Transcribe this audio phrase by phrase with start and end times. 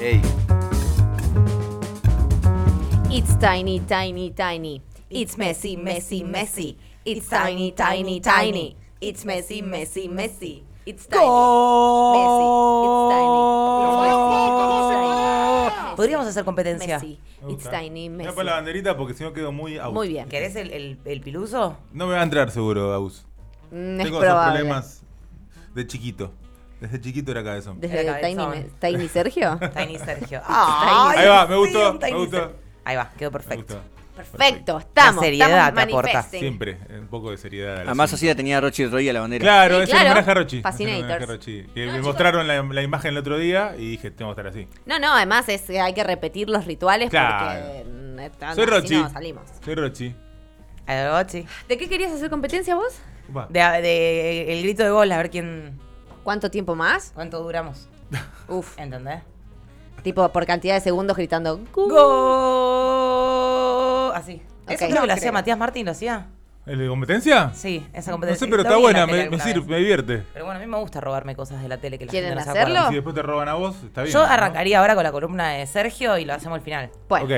[0.00, 0.20] Ey.
[3.10, 4.82] It's tiny, tiny, tiny.
[5.10, 6.76] It's messy, messy, messy.
[7.04, 8.76] It's tiny, tiny, tiny.
[9.00, 10.64] It's messy, messy, messy.
[10.84, 11.24] It's tiny.
[11.26, 12.44] Messy.
[12.86, 13.10] It's
[15.90, 15.96] tiny.
[15.96, 16.98] Podríamos hacer competencia.
[16.98, 17.18] Messy.
[17.48, 18.32] It's tiny, Voy a messy.
[18.32, 19.94] poner la banderita porque si no quedo muy out.
[19.94, 20.28] Muy bien.
[20.28, 21.76] ¿Querés el, el, el piluso?
[21.92, 23.24] No me va a entrar seguro, Agus.
[23.70, 24.58] Mm, Es Tengo esos probable.
[24.60, 25.02] problemas
[25.74, 26.32] de chiquito.
[26.80, 27.80] Desde chiquito era cabezón.
[27.80, 28.64] Desde Era Tiny, cabezón.
[28.80, 29.58] Me- Tiny Sergio.
[29.76, 30.42] Tiny Sergio.
[30.46, 32.52] Ay, Ahí va, me gustó, un Tiny me gustó.
[32.84, 33.80] Ahí va, quedó Me perfecto.
[34.16, 35.16] Perfecto, estamos.
[35.16, 36.08] La seriedad estamos te aporta.
[36.12, 36.40] manifesting.
[36.40, 37.74] Siempre, un poco de seriedad.
[37.80, 38.16] al Además asunto.
[38.16, 39.42] así la tenía Rochi Roy a la bandera.
[39.42, 40.04] Claro, Sí, es claro.
[40.06, 40.62] el homenaje a Rochi.
[40.62, 40.98] Fascinators.
[40.98, 41.62] Es el homenaje a Rochi.
[41.74, 42.06] Que No, me chicos.
[42.06, 44.68] mostraron la, la imagen el otro día y dije, tengo que estar así.
[44.86, 47.60] No, no, además es que hay que repetir los rituales Claro.
[47.62, 48.94] porque mm, está- Soy así Rochi.
[48.96, 49.42] no salimos.
[49.62, 50.14] Soy Rochi.
[50.86, 51.46] Algo, sí.
[51.68, 52.94] ¿De qué querías hacer competencia vos?
[53.28, 53.48] Upa.
[53.50, 55.78] De, de- el grito de gol, a ver quién.
[56.26, 57.12] ¿Cuánto tiempo más?
[57.14, 57.88] ¿Cuánto duramos?
[58.48, 59.22] Uf, ¿Entendés?
[60.02, 61.60] tipo por cantidad de segundos gritando.
[64.12, 64.42] Así.
[64.64, 64.70] Ok.
[64.72, 65.30] Eso creo No que lo hacía.
[65.30, 66.26] Matías Martín, ¿lo hacía?
[66.66, 67.52] ¿El de competencia?
[67.54, 68.44] Sí, esa No competencia.
[68.44, 70.24] sé, pero está buena, me, sirve, me divierte.
[70.32, 72.44] Pero bueno, a mí me gusta robarme cosas de la tele que la ¿Quieren gente
[72.44, 72.88] no hacerlo?
[72.88, 74.12] Si después te roban a vos, está bien.
[74.12, 74.32] Yo ¿no?
[74.32, 76.90] arrancaría ahora con la columna de Sergio y lo hacemos al final.
[77.08, 77.30] Bueno, Ok,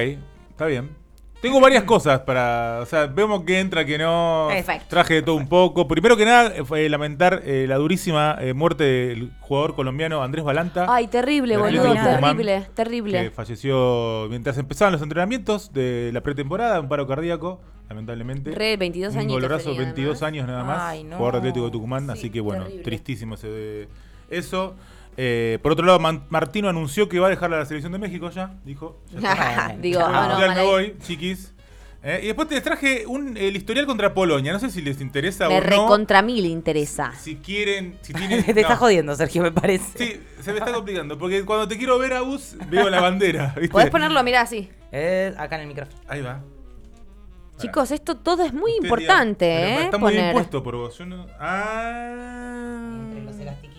[0.49, 0.97] está bien.
[1.41, 2.81] Tengo varias cosas para.
[2.83, 4.49] O sea, vemos que entra, que no.
[4.51, 4.87] Perfecto.
[4.89, 5.87] Traje de todo un poco.
[5.87, 10.45] Primero que nada, eh, fue lamentar eh, la durísima eh, muerte del jugador colombiano Andrés
[10.45, 10.87] Balanta.
[10.89, 13.31] ay, terrible, boludo, Tucumán, terrible, Que terrible.
[13.31, 18.51] falleció mientras empezaban los entrenamientos de la pretemporada, un paro cardíaco, lamentablemente.
[18.51, 20.27] Re, 22 un añitos golorazo, tenía, 22 ¿no?
[20.27, 20.81] años nada más.
[20.83, 21.19] Ay, no.
[21.19, 22.83] Jugador de Atlético de Tucumán, Sí, así que bueno, terrible.
[22.83, 23.87] tristísimo ese,
[24.29, 24.75] eso.
[25.21, 28.31] Eh, por otro lado, Man- Martino anunció que va a dejar la selección de México
[28.31, 29.01] ya, dijo.
[29.19, 29.75] Ya.
[29.83, 31.53] Digo, ah, no, me voy, chiquis.
[32.05, 34.53] Eh, y después te traje un, el historial contra Polonia.
[34.53, 35.67] No sé si les interesa Me o no.
[35.67, 37.13] recontra mí le interesa.
[37.19, 38.45] Si quieren, si tienen.
[38.45, 38.61] Te no.
[38.61, 39.99] está jodiendo, Sergio, me parece.
[39.99, 41.19] Sí, se me está complicando.
[41.19, 43.53] Porque cuando te quiero ver a Bus, veo la bandera.
[43.57, 43.71] ¿viste?
[43.73, 44.71] Podés ponerlo, mirá, así.
[44.93, 45.99] Eh, acá en el micrófono.
[46.07, 46.41] Ahí va.
[47.57, 49.85] Chicos, esto todo es muy Usted importante, diga, ¿eh?
[49.87, 50.97] Está muy bien Poner puesto por vos.
[50.97, 51.27] Yo no...
[51.41, 53.08] Ah.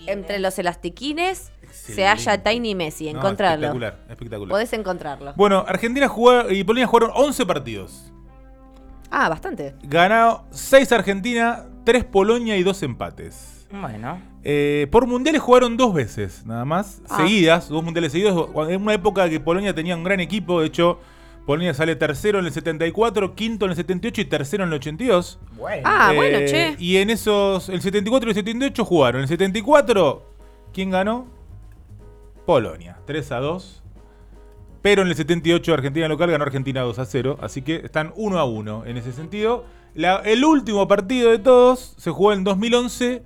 [0.08, 1.50] Entre los elastiquines.
[1.50, 3.68] entre los elastiquines se halla Tiny Messi, No, encontrarlo.
[3.68, 4.50] espectacular, espectacular.
[4.52, 5.34] Podés encontrarlo.
[5.36, 8.12] Bueno, Argentina jugó y Polonia jugaron 11 partidos.
[9.12, 9.76] Ah, bastante.
[9.84, 13.68] Ganado 6 Argentina, 3 Polonia y 2 empates.
[13.72, 14.20] Bueno.
[14.44, 17.18] Eh, por mundiales jugaron dos veces, nada más, Ah.
[17.18, 18.50] seguidas, dos mundiales seguidos.
[18.70, 21.00] En una época que Polonia tenía un gran equipo, de hecho,
[21.50, 25.40] Polonia sale tercero en el 74, quinto en el 78 y tercero en el 82.
[25.58, 25.82] Bueno.
[25.84, 26.76] Ah, bueno, Eh, che.
[26.78, 29.22] Y en esos, el 74 y el 78 jugaron.
[29.24, 30.32] El 74,
[30.72, 31.26] ¿quién ganó?
[32.46, 33.82] Polonia, 3 a 2.
[34.84, 37.40] Pero en el 78 Argentina local ganó Argentina 2 a 0.
[37.42, 39.66] Así que están 1 a 1 en ese sentido.
[39.96, 43.24] La- el último partido de todos se jugó en 2011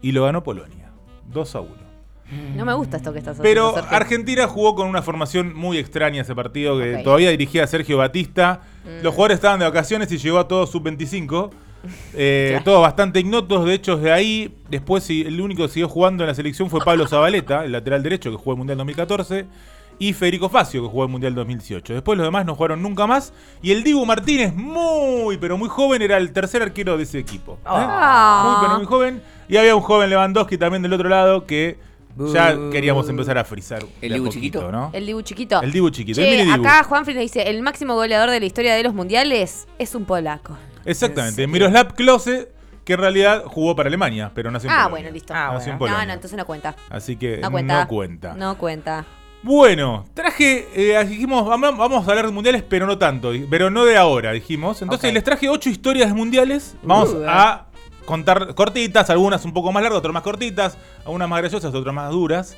[0.00, 0.92] y lo ganó Polonia.
[1.30, 1.85] 2 a 1.
[2.56, 3.82] No me gusta esto que estás Pero haciendo.
[3.82, 3.96] Sergio.
[3.96, 8.60] Argentina jugó con una formación muy extraña ese partido que todavía dirigía a Sergio Batista.
[8.84, 9.04] Mm.
[9.04, 11.50] Los jugadores estaban de vacaciones y llegó a todos sub-25.
[12.14, 12.64] Eh, Claro.
[12.64, 13.64] Todos bastante ignotos.
[13.64, 17.06] De hecho, de ahí, después el único que siguió jugando en la selección fue Pablo
[17.06, 19.46] Zabaleta, el lateral derecho que jugó el Mundial 2014.
[19.98, 21.94] Y Federico Facio, que jugó el Mundial 2018.
[21.94, 23.32] Después los demás no jugaron nunca más.
[23.62, 27.52] Y el Dibu Martínez, muy, pero muy joven, era el tercer arquero de ese equipo.
[27.52, 27.64] ¿eh?
[27.64, 28.42] Ah.
[28.60, 29.22] Muy, pero muy joven.
[29.48, 31.78] Y había un joven Lewandowski también del otro lado que
[32.32, 33.84] ya queríamos empezar a frizar.
[34.00, 34.70] ¿El Dibu chiquito?
[34.72, 34.90] ¿no?
[34.92, 35.60] El Dibu chiquito.
[35.62, 38.82] El Dibu chiquito, Che, acá Juanfri nos dice, el máximo goleador de la historia de
[38.82, 40.56] los mundiales es un polaco.
[40.84, 41.42] Exactamente.
[41.42, 41.52] ¿En serio?
[41.52, 42.48] Miroslav Klose,
[42.84, 44.90] que en realidad jugó para Alemania, pero nació en Ah, Polonia.
[45.02, 45.34] bueno, listo.
[45.34, 45.92] Ah, Nació en bueno.
[45.92, 46.06] no, Polonia.
[46.06, 46.76] no, entonces no cuenta.
[46.88, 47.80] Así que No cuenta.
[47.82, 48.34] no cuenta.
[48.34, 49.04] No cuenta.
[49.42, 53.84] Bueno, traje, eh, dijimos, vamos vamos a hablar de mundiales, pero no tanto, pero no
[53.84, 54.82] de ahora, dijimos.
[54.82, 56.74] Entonces les traje ocho historias de mundiales.
[56.82, 57.66] Vamos Uh, a
[58.06, 62.10] contar cortitas, algunas un poco más largas, otras más cortitas, algunas más graciosas, otras más
[62.10, 62.56] duras.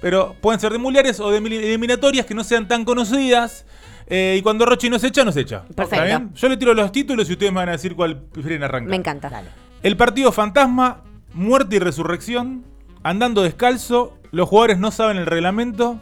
[0.00, 3.64] Pero pueden ser de mundiales o de eliminatorias que no sean tan conocidas.
[4.08, 5.64] Eh, y cuando Rochi nos echa, nos echa.
[5.68, 6.04] ¿Está Perfecto.
[6.04, 6.34] bien?
[6.34, 8.90] Yo le tiro los títulos y ustedes me van a decir cuál prefieren arrancar.
[8.90, 9.30] Me encanta.
[9.30, 9.48] Dale.
[9.82, 11.02] El partido fantasma,
[11.32, 12.64] muerte y resurrección,
[13.02, 15.98] andando descalzo, los jugadores no saben el reglamento,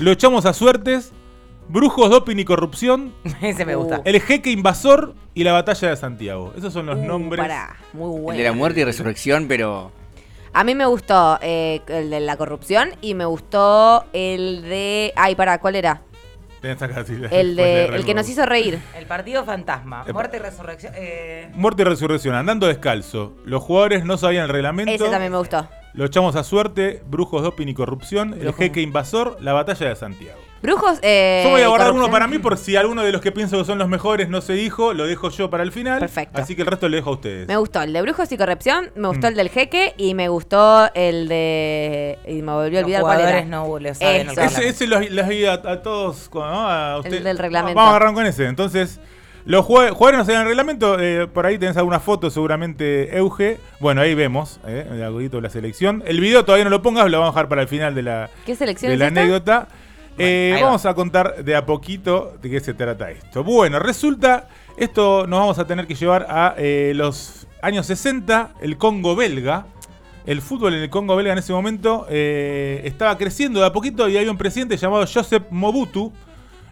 [0.00, 1.12] lo echamos a suertes,
[1.68, 4.00] brujos, doping y corrupción, Ese me gusta.
[4.04, 6.52] el jeque invasor y la batalla de Santiago.
[6.56, 7.40] Esos son los Uh, nombres.
[7.40, 8.38] pará, muy El bueno.
[8.38, 9.92] de la muerte y resurrección, pero.
[10.52, 15.12] A mí me gustó eh, el de la corrupción y me gustó el de...
[15.14, 16.00] Ay, pará, ¿cuál era?
[16.62, 18.80] Tenés acá, sí, El de el que nos hizo reír.
[18.96, 20.02] El partido fantasma.
[20.02, 20.12] Epa.
[20.14, 20.92] Muerte y resurrección.
[20.96, 23.34] Eh, Muerte y resurrección, andando descalzo.
[23.44, 24.90] Los jugadores no sabían el reglamento.
[24.92, 25.68] Ese también me gustó.
[25.92, 30.40] Lo echamos a suerte, brujos, doping y corrupción, el jeque invasor, la batalla de Santiago.
[30.60, 33.30] Brujos, eh, Yo voy a guardar uno para mí por si alguno de los que
[33.30, 36.00] pienso que son los mejores no se dijo, lo dejo yo para el final.
[36.00, 36.40] Perfecto.
[36.40, 37.46] Así que el resto lo dejo a ustedes.
[37.46, 39.30] Me gustó el de Brujos y Corrupción, me gustó Mm.
[39.30, 42.18] el del Jeque y me gustó el de...
[42.26, 43.50] Y me volvió a Los olvidar cuál jugadores era.
[43.56, 44.30] no le saben el Eso.
[44.30, 44.60] reglamento.
[44.60, 46.42] Ese, ese los, los vi a, a todos, ¿no?
[46.42, 47.76] a usted- del reglamento.
[47.76, 48.46] Vamos a agarrar con ese.
[48.46, 48.98] Entonces,
[49.44, 50.98] los jugadores no saben el reglamento.
[51.00, 53.58] eh, por ahí tenés alguna foto, seguramente Euge.
[53.78, 56.02] Bueno, ahí vemos eh, el algodito de la selección.
[56.04, 58.28] El video todavía no lo pongas, lo vamos a dejar para el final de la,
[58.44, 59.06] ¿Qué selección de es la
[59.36, 59.68] esta?
[60.18, 60.66] Eh, va.
[60.66, 63.44] vamos a contar de a poquito de qué se trata esto.
[63.44, 68.76] Bueno, resulta, esto nos vamos a tener que llevar a eh, los años 60, el
[68.76, 69.66] Congo belga.
[70.26, 74.08] El fútbol en el Congo belga en ese momento eh, estaba creciendo de a poquito
[74.08, 76.12] y había un presidente llamado Joseph Mobutu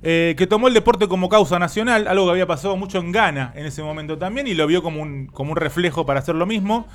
[0.03, 3.53] eh, que tomó el deporte como causa nacional, algo que había pasado mucho en Ghana
[3.55, 6.47] en ese momento también y lo vio como un, como un reflejo para hacer lo
[6.47, 6.87] mismo.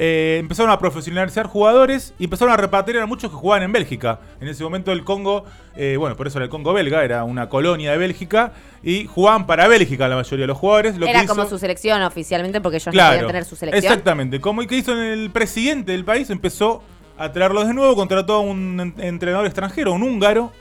[0.00, 4.20] Eh, empezaron a profesionalizar jugadores y empezaron a repatriar a muchos que jugaban en Bélgica.
[4.40, 5.44] En ese momento el Congo,
[5.76, 8.52] eh, bueno, por eso era el Congo belga, era una colonia de Bélgica
[8.84, 10.96] y jugaban para Bélgica la mayoría de los jugadores.
[10.98, 13.56] Lo Era que como hizo- su selección oficialmente porque ellos no Claro, podían tener su
[13.56, 13.84] selección.
[13.92, 14.40] Exactamente.
[14.40, 16.82] Como que hizo el presidente del país, empezó
[17.18, 20.52] a traerlos de nuevo, contrató a un en- entrenador extranjero, un húngaro,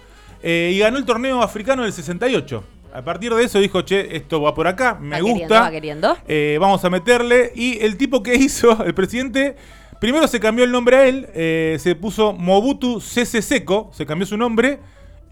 [0.41, 2.63] eh, y ganó el torneo africano del 68.
[2.93, 5.61] A partir de eso dijo, che, esto va por acá, me Va queriendo, gusta.
[5.61, 6.17] va queriendo.
[6.27, 7.51] eh, vamos a meterle.
[7.55, 9.55] Y el tipo que hizo, el presidente,
[9.99, 14.25] primero se cambió el nombre a él, eh, se puso Mobutu Sese Seko, se cambió
[14.25, 14.79] su nombre.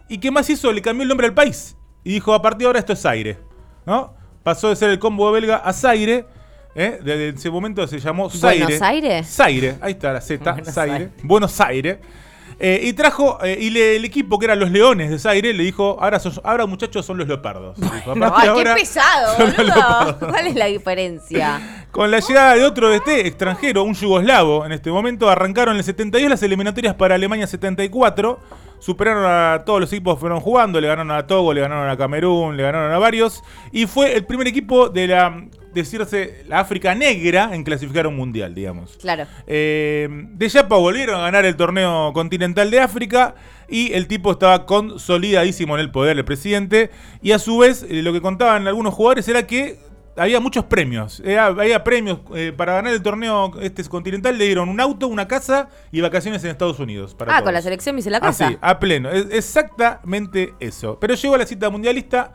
[0.10, 0.72] ¿Y qué más hizo?
[0.72, 1.76] Le cambió el nombre al país.
[2.04, 3.40] Y dijo, a partir de ahora esto es Zaire.
[3.86, 4.14] ¿No?
[4.44, 6.26] Pasó de ser el combo belga a Zaire.
[6.76, 7.00] ¿eh?
[7.04, 8.66] Desde ese momento se llamó Zaire.
[8.66, 9.28] ¿Buenos Aires?
[9.28, 10.94] Zaire, ahí está la Z, Buenos Zaire.
[10.94, 11.10] Aires.
[11.24, 11.98] Buenos Aires.
[12.60, 15.64] Eh, y trajo, eh, y le- el equipo que eran los Leones de Zaire le
[15.64, 17.76] dijo, ahora, sos- ahora muchachos son los Leopardos.
[17.80, 19.74] Dijo, "A No, partir de ay, qué pesado, son los boludo.
[19.76, 20.30] Leopardos".
[20.32, 21.86] ¿Cuál es la diferencia?
[21.92, 25.84] Con la llegada de otro DT extranjero, un yugoslavo, en este momento arrancaron en el
[25.84, 28.40] 72 las eliminatorias para Alemania 74.
[28.80, 31.98] Superaron a todos los equipos que fueron jugando, le ganaron a Togo, le ganaron a
[31.98, 33.42] Camerún, le ganaron a varios.
[33.72, 35.44] Y fue el primer equipo de la,
[35.76, 38.98] decirse, la África negra en clasificar a un mundial, digamos.
[39.00, 39.26] Claro.
[39.46, 43.36] Eh, de Yapa volvieron a ganar el torneo continental de África
[43.70, 46.90] y el tipo estaba consolidadísimo en el poder, el presidente.
[47.22, 49.78] Y a su vez, eh, lo que contaban algunos jugadores era que
[50.18, 51.22] había muchos premios.
[51.26, 54.38] Eh, había premios eh, para ganar el torneo este continental.
[54.38, 57.14] Le dieron un auto, una casa y vacaciones en Estados Unidos.
[57.14, 57.44] Para Ah, todos.
[57.48, 58.48] con la selección me hice la casa.
[58.48, 59.10] Así, a pleno.
[59.12, 60.98] Es exactamente eso.
[61.00, 62.32] Pero llegó la cita mundialista.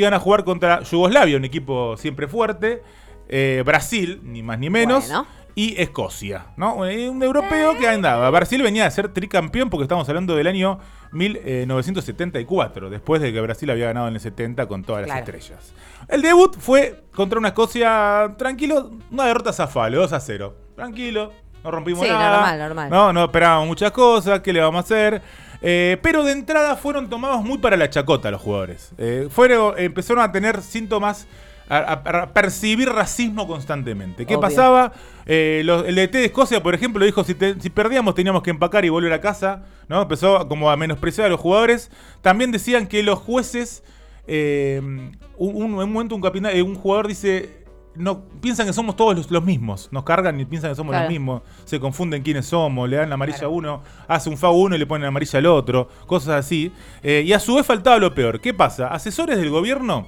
[0.00, 2.82] Iban a jugar contra Yugoslavia, un equipo siempre fuerte.
[3.28, 5.06] eh, Brasil, ni más ni menos.
[5.06, 5.26] Bueno.
[5.54, 6.86] Y Escocia, ¿no?
[6.86, 8.30] Eh, Un europeo que andaba.
[8.30, 10.78] Brasil venía a ser tricampeón porque estamos hablando del año
[11.12, 15.72] 1974, después de que Brasil había ganado en el 70 con todas las estrellas.
[16.08, 20.56] El debut fue contra una Escocia tranquilo, una derrota zafable, 2 a 0.
[20.76, 21.32] Tranquilo,
[21.64, 22.32] no rompimos Sí, nada.
[22.36, 22.90] normal, normal.
[22.90, 25.22] No, no esperábamos muchas cosas, ¿qué le vamos a hacer?
[25.62, 28.92] Eh, pero de entrada fueron tomados muy para la chacota los jugadores.
[28.98, 31.26] Eh, fueron, empezaron a tener síntomas,
[31.68, 34.24] a, a- a percibir racismo constantemente.
[34.26, 34.40] ¿Qué Obvio.
[34.48, 34.92] pasaba?
[35.26, 38.50] Eh, los- el DT de Escocia, por ejemplo, dijo si, te- si perdíamos teníamos que
[38.50, 39.62] empacar y volver a casa.
[39.86, 40.02] ¿no?
[40.02, 41.90] Empezó como a menospreciar a los jugadores.
[42.22, 43.82] También decían que los jueces,
[44.26, 47.59] un, un- en un momento un, capitán, un jugador dice...
[47.96, 49.88] No, piensan que somos todos los, los mismos.
[49.90, 51.04] Nos cargan y piensan que somos Claro.
[51.04, 51.42] los mismos.
[51.64, 52.88] Se confunden quiénes somos.
[52.88, 53.52] Le dan la amarilla Claro.
[53.52, 55.88] a uno, hace un FAU uno y le ponen la amarilla al otro.
[56.06, 56.72] Cosas así.
[57.02, 58.40] Eh, y a su vez faltaba lo peor.
[58.40, 58.88] ¿Qué pasa?
[58.88, 60.06] Asesores del gobierno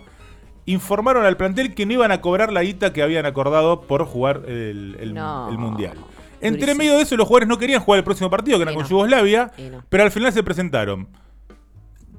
[0.65, 4.43] informaron al plantel que no iban a cobrar la guita que habían acordado por jugar
[4.47, 5.49] el, el- No.
[5.51, 5.99] el mundial.
[6.41, 6.79] Entre Durísimo.
[6.79, 8.85] medio de eso, los jugadores no querían jugar el próximo partido, que era con.
[8.87, 9.83] Yugoslavia, no.
[9.89, 11.09] pero al final se presentaron.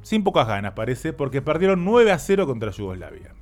[0.01, 3.34] Sin pocas ganas, parece, porque perdieron 9 a 0 contra Yugoslavia.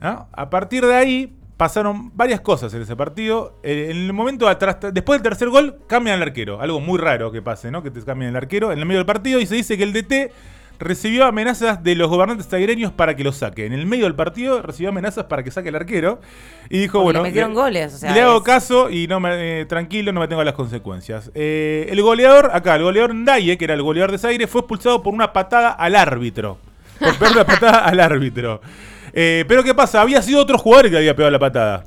[0.00, 0.28] ¿No?
[0.32, 3.58] A partir de ahí pasaron varias cosas en ese partido.
[3.62, 6.60] Eh, en el momento atrás, después del tercer gol, cambian al arquero.
[6.60, 7.82] Algo muy raro que pase, ¿no?
[7.82, 9.92] Que te cambien el arquero en el medio del partido y se dice que el
[9.92, 10.32] DT
[10.78, 13.66] recibió amenazas de los gobernantes taireños para que lo saque.
[13.66, 16.20] En el medio del partido recibió amenazas para que saque el arquero
[16.68, 19.60] y dijo, Porque bueno, le metieron goles, o sea, le hago caso y no me,
[19.60, 21.30] eh, tranquilo, no me tengo a las consecuencias.
[21.34, 25.02] Eh, el goleador, acá, el goleador Ndaye, que era el goleador de Zaire, fue expulsado
[25.02, 26.58] por una patada al árbitro.
[27.18, 28.60] Por la patada al árbitro.
[29.18, 30.02] Eh, pero ¿qué pasa?
[30.02, 31.84] Había sido otro jugador que había pegado la patada.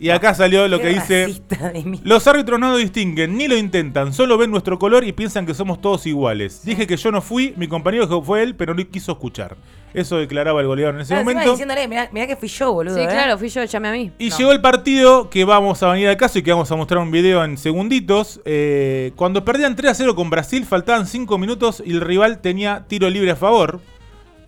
[0.00, 1.22] Y acá salió lo Qué que dice...
[1.26, 2.00] racista de mí.
[2.04, 5.54] Los árbitros no lo distinguen, ni lo intentan, solo ven nuestro color y piensan que
[5.54, 6.64] somos todos iguales.
[6.64, 9.56] Dije que yo no fui, mi compañero fue él, pero no quiso escuchar.
[9.94, 11.50] Eso declaraba el goleador en ese Claro, encima momento.
[11.52, 12.94] diciéndole, mirá, mirá que fui yo, boludo.
[12.94, 13.06] Sí, ¿eh?
[13.08, 14.12] claro, fui yo, llame a mí.
[14.20, 14.38] Y No.
[14.38, 17.10] llegó el partido que vamos a venir al caso y que vamos a mostrar un
[17.10, 18.40] video en segunditos.
[18.44, 22.84] Eh, cuando perdían 3 a 0 con Brasil, faltaban 5 minutos y el rival tenía
[22.86, 23.80] tiro libre a favor.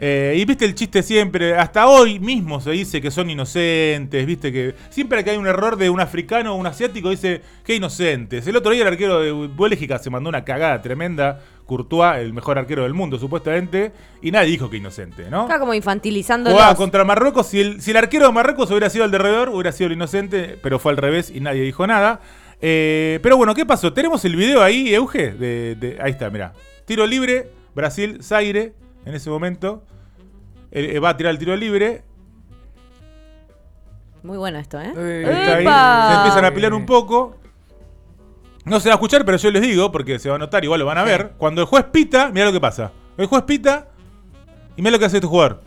[0.02, 4.50] Eh, y viste el chiste siempre, hasta hoy mismo se dice que son inocentes, viste
[4.50, 8.46] que siempre que hay un error de un africano o un asiático dice que inocentes.
[8.46, 12.58] El otro día el arquero de Bélgica se mandó una cagada tremenda Courtois, el mejor
[12.58, 13.92] arquero del mundo, supuestamente,
[14.22, 15.42] y nadie dijo que inocente, ¿no?
[15.42, 17.46] Está como infantilizando Jugaba contra Marruecos.
[17.48, 19.92] Si el, si el arquero de Marruecos hubiera sido el de alrededor, hubiera sido el
[19.92, 22.20] inocente, pero fue al revés y nadie dijo nada.
[22.62, 23.92] Eh, pero bueno, ¿qué pasó?
[23.92, 25.32] Tenemos el video ahí, Euge.
[25.32, 26.54] De, de- ahí está, mira.
[26.86, 28.72] Tiro libre, Brasil, Zaire,
[29.04, 29.84] en ese momento.
[30.72, 32.02] Eh, eh, va a tirar el tiro libre.
[34.22, 34.92] Muy bueno esto, ¿eh?
[35.24, 35.64] Está ahí,
[36.12, 37.36] se empiezan a pelear un poco.
[38.64, 40.80] No se va a escuchar, pero yo les digo, porque se va a notar, igual
[40.80, 41.32] lo van a ver.
[41.38, 42.92] Cuando el juez pita, mira lo que pasa.
[43.16, 43.88] El juez pita
[44.76, 45.62] y mira lo que hace este jugador.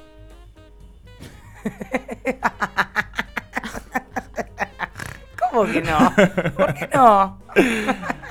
[5.53, 6.13] ¿Cómo que no?
[6.57, 7.38] ¿Por qué no?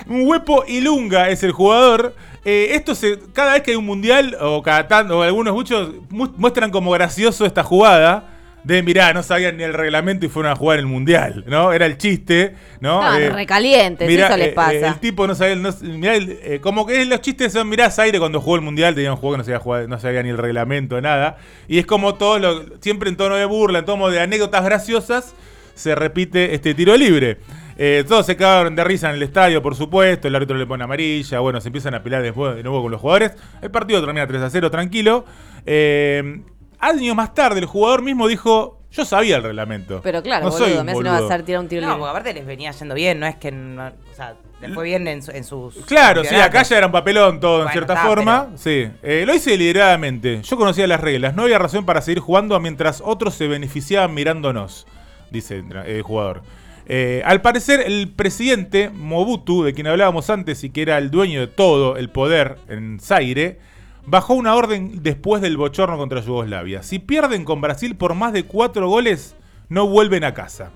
[0.08, 2.16] Un huepo Ilunga es el jugador.
[2.44, 5.90] Eh, esto se, cada vez que hay un mundial, o cada tanto, o algunos muchos
[6.10, 8.28] mu- muestran como gracioso esta jugada.
[8.64, 11.72] De mirá, no sabían ni el reglamento y fueron a jugar el mundial, ¿no?
[11.72, 13.00] Era el chiste, ¿no?
[13.00, 14.72] Estaban Eh, recalientes, mirá, eso les eh, pasa.
[14.72, 17.90] eh, el tipo no sabía, no- mirá, el- eh, como que los chistes son, mirá,
[17.90, 20.28] Zaire cuando jugó el mundial tenía un juego que no sabía, jugar, no sabía ni
[20.30, 21.38] el reglamento, nada.
[21.66, 25.34] Y es como todo, lo, siempre en tono de burla, en tono de anécdotas graciosas,
[25.74, 27.38] se repite este tiro libre.
[27.78, 30.28] Eh, todos se cagaron de risa en el estadio, por supuesto.
[30.28, 31.40] El árbitro le pone amarilla.
[31.40, 33.32] Bueno, se empiezan a pelear después de nuevo con los jugadores.
[33.62, 35.24] El partido termina 3 a 0, tranquilo.
[35.66, 36.42] Eh,
[36.78, 40.00] años más tarde, el jugador mismo dijo: Yo sabía el reglamento.
[40.02, 41.32] Pero claro, no soy boludo, un me hace no va a boludo".
[41.34, 41.98] hacer tirar un tiro No, libre.
[42.00, 43.50] porque aparte les venía yendo bien, no es que.
[43.50, 45.74] no- o sea, les fue bien en, su- en sus.
[45.86, 48.50] Claro, sí, acá ya era un papelón todo en cierta está, forma.
[48.56, 50.40] Sí, Eh, lo hice deliberadamente.
[50.42, 51.34] Yo conocía las reglas.
[51.34, 54.86] No había razón para seguir jugando mientras otros se beneficiaban mirándonos,
[55.32, 56.42] dice el jugador.
[56.86, 61.40] Eh, al parecer, el presidente Mobutu, de quien hablábamos antes y que era el dueño
[61.40, 63.58] de todo el poder en Zaire,
[64.04, 66.82] bajó una orden después del bochorno contra Yugoslavia.
[66.82, 69.36] Si pierden con Brasil por más de cuatro goles,
[69.68, 70.70] no vuelven a casa.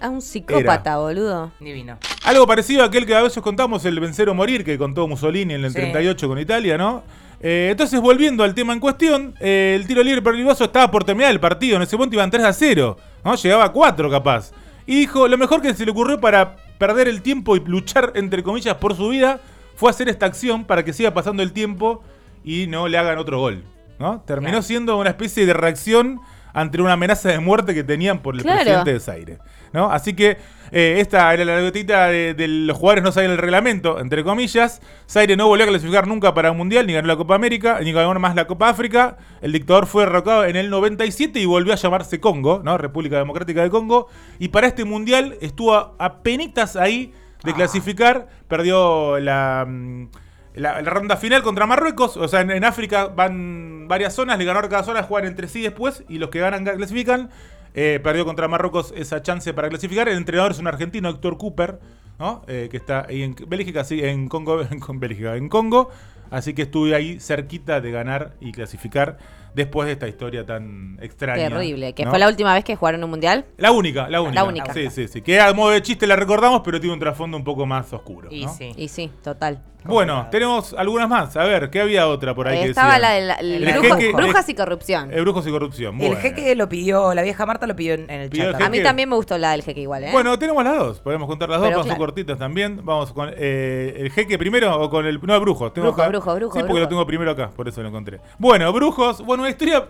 [0.00, 1.50] Ah, un psicópata, boludo.
[1.60, 1.98] Divino.
[2.24, 5.54] Algo parecido a aquel que a veces contamos, el vencer o morir, que contó Mussolini
[5.54, 5.76] en el Sí.
[5.76, 7.02] 38 con Italia, ¿no?
[7.42, 11.30] Eh, entonces, volviendo al tema en cuestión, eh, el tiro libre peligroso estaba por terminar
[11.30, 11.76] el partido.
[11.76, 13.34] En ese momento iban 3 a 0, ¿no?
[13.34, 14.52] Llegaba a 4 capaz.
[14.86, 18.42] Y dijo, lo mejor que se le ocurrió para perder el tiempo y luchar, entre
[18.42, 19.40] comillas, por su vida,
[19.76, 22.02] fue hacer esta acción para que siga pasando el tiempo
[22.44, 23.64] y no le hagan otro gol,
[23.98, 24.20] ¿no?
[24.26, 24.62] Terminó Claro.
[24.62, 26.20] siendo una especie de reacción
[26.52, 28.58] ante una amenaza de muerte que tenían por el Claro.
[28.60, 29.38] presidente de Zaire.
[29.72, 29.90] ¿no?
[29.90, 30.36] Así que
[30.72, 34.80] eh, esta era la anécdotita de, de los jugadores no sabían el reglamento, entre comillas.
[35.08, 37.92] Zaire no volvió a clasificar nunca para un mundial, ni ganó la Copa América, ni
[37.92, 39.16] ganó más la Copa África.
[39.42, 42.78] El dictador fue derrocado en el 97 y volvió a llamarse Congo, ¿no?
[42.78, 44.08] República Democrática de Congo.
[44.40, 47.12] Y para este mundial estuvo a, a penitas ahí
[47.44, 48.26] de clasificar.
[48.48, 49.64] Perdió la.
[49.68, 50.08] mm,
[50.54, 54.46] La, la ronda final contra Marruecos, o sea, en, en África van varias zonas, le
[54.46, 57.28] ganó cada zona, juegan entre sí después y los que ganan clasifican.
[57.74, 60.08] Eh, perdió contra Marruecos esa chance para clasificar.
[60.08, 61.78] El entrenador es un argentino, Héctor Cooper,
[62.18, 62.42] ¿no?
[62.48, 65.90] Eh, que está ahí en Bélgica, sí, en Congo, en Bélgica, en Congo.
[66.30, 69.18] Así que estuve ahí cerquita de ganar y clasificar
[69.54, 71.48] después de esta historia tan extraña.
[71.48, 71.92] Terrible.
[71.92, 72.10] Que ¿no?
[72.10, 73.46] fue la última vez que jugaron un mundial.
[73.56, 74.44] La única, la única.
[74.44, 74.72] única.
[74.72, 75.22] Sí, sí, sí.
[75.22, 78.28] Que a modo de chiste la recordamos, pero tiene un trasfondo un poco más oscuro.
[78.30, 78.52] Y ¿no?
[78.54, 78.72] sí.
[78.76, 79.62] Y sí, total.
[79.82, 81.34] Bueno, tenemos algunas más.
[81.38, 83.74] A ver, ¿qué había otra por ahí Eh, que estaba la de la, el El
[83.74, 85.10] brujo- jeque- brujas y corrupción.
[85.10, 85.94] Eh, brujos y corrupción.
[85.94, 86.20] El bueno.
[86.20, 88.52] jeque lo pidió, la vieja Marta lo pidió en, el Pidió chat.
[88.56, 88.66] el también.
[88.66, 90.10] A mí también me gustó la del jeque igual, ¿eh?
[90.12, 91.00] Bueno, tenemos las dos.
[91.00, 91.98] Podemos contar las dos, Pero vamos claro.
[91.98, 92.80] cortitas también.
[92.84, 95.18] Vamos con eh, el jeque primero o con el.
[95.22, 95.72] No, el brujo.
[95.72, 96.80] Tengo Brujo, acá- brujo, brujo, Sí, porque brujo.
[96.80, 98.20] lo tengo primero acá, por eso lo encontré.
[98.38, 99.24] Bueno, brujos.
[99.24, 99.88] Bueno, una historia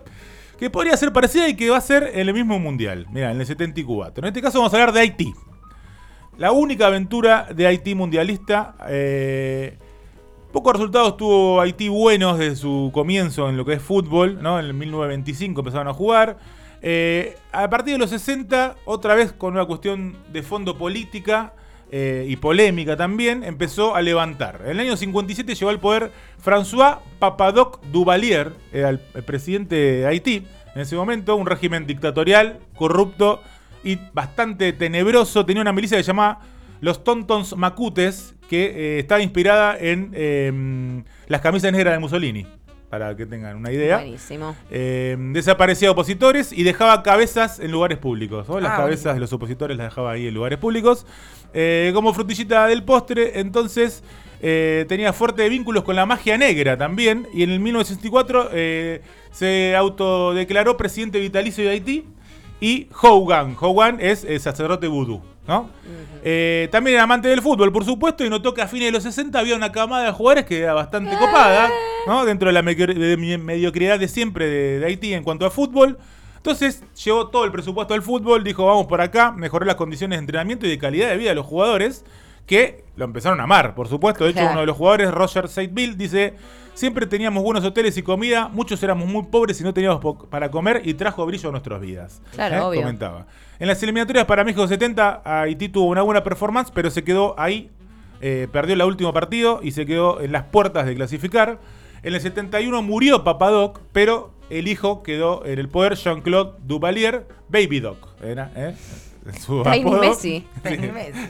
[0.59, 3.07] que podría ser parecida y que va a ser en el mismo mundial.
[3.11, 4.25] Mira, en el 74.
[4.25, 5.33] En este caso vamos a hablar de Haití.
[6.37, 8.75] La única aventura de Haití mundialista.
[8.89, 9.79] Eh,
[10.53, 14.59] pocos resultados tuvo Haití buenos desde su comienzo en lo que es fútbol, ¿no?
[14.59, 16.39] En el 1925 empezaron a jugar.
[16.83, 21.53] Eh, a partir de los 60, otra vez con una cuestión de fondo política
[21.93, 24.63] eh, y polémica también, empezó a levantar.
[24.65, 30.83] En el año 57 llegó al poder François Papadoc Duvalier, el, presidente de Haití en
[30.83, 33.43] ese momento, un régimen dictatorial, corrupto
[33.83, 35.45] y bastante tenebroso.
[35.45, 36.41] Tenía una milicia que se llamaba
[36.81, 42.47] los Tontons Macutes, que eh, estaba inspirada en eh, las camisas negras de Mussolini,
[42.91, 43.99] para que tengan una idea.
[43.99, 44.57] Buenísimo.
[44.71, 48.49] Eh, desaparecía opositores y dejaba cabezas en lugares públicos.
[48.49, 48.59] ¿no?
[48.61, 51.07] Las Ah, cabezas de los opositores las dejaba ahí en lugares públicos.
[51.55, 54.03] Eh, como frutillita del postre, entonces
[54.43, 57.29] eh, tenía fuertes vínculos con la magia negra también.
[57.33, 62.07] Y en el 1964 eh, se autodeclaró presidente vitalicio de Haití.
[62.61, 63.57] Y Hogan.
[63.59, 65.23] Hogan es el sacerdote vudú.
[65.49, 65.69] ¿no?
[66.23, 69.03] Eh, también era amante del fútbol, por supuesto, y notó que a fines de los
[69.03, 71.69] 60 había una camada de jugadores que era bastante copada,
[72.07, 72.25] ¿no?
[72.25, 75.99] Dentro de la de mediocridad de siempre de, de Haití en cuanto a fútbol.
[76.37, 80.21] Entonces llevó todo el presupuesto al fútbol, dijo vamos por acá, mejoró las condiciones de
[80.21, 82.05] entrenamiento y de calidad de vida de los jugadores,
[82.47, 84.25] que lo empezaron a amar, por supuesto.
[84.25, 84.53] De hecho, Claro.
[84.53, 86.35] uno de los jugadores, Roger Seitville, dice:
[86.81, 90.81] Siempre teníamos buenos hoteles y comida, muchos éramos muy pobres y no teníamos para comer
[90.83, 92.23] y trajo brillo a nuestras vidas.
[92.33, 92.81] Claro, obvio.
[92.81, 93.27] Comentaba.
[93.59, 97.71] En las eliminatorias para México 70, Haití tuvo una buena performance, pero se quedó ahí.
[98.23, 101.59] eh, perdió el último partido y se quedó en las puertas de clasificar.
[102.03, 107.81] En el 71 murió Papadoc, pero el hijo quedó en el poder, Jean-Claude Duvalier, Baby
[107.81, 108.09] Doc.
[108.23, 108.75] Era, ¿eh?
[109.39, 109.63] Su.
[110.01, 110.47] Messi.